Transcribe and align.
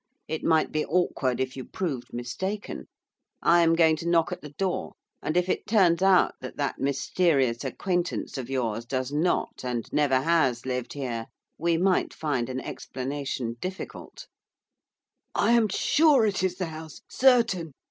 It 0.27 0.43
might 0.43 0.71
be 0.71 0.83
awkward 0.83 1.39
if 1.39 1.55
you 1.55 1.63
proved 1.63 2.11
mistaken. 2.11 2.87
I 3.43 3.61
am 3.61 3.75
going 3.75 3.95
to 3.97 4.07
knock 4.09 4.31
at 4.31 4.41
the 4.41 4.49
door, 4.49 4.93
and 5.21 5.37
if 5.37 5.47
it 5.47 5.67
turns 5.67 6.01
out 6.01 6.33
that 6.41 6.57
that 6.57 6.79
mysterious 6.79 7.63
acquaintance 7.63 8.35
of 8.35 8.49
yours 8.49 8.83
does 8.87 9.11
not, 9.11 9.63
and 9.63 9.87
never 9.93 10.21
has 10.21 10.65
lived 10.65 10.93
here, 10.93 11.27
we 11.59 11.77
might 11.77 12.15
find 12.15 12.49
an 12.49 12.61
explanation 12.61 13.57
difficult.' 13.61 14.25
'I 15.35 15.51
am 15.51 15.67
sure 15.67 16.25
it 16.25 16.41
is 16.41 16.55
the 16.55 16.65
house, 16.65 17.01
certain! 17.07 17.73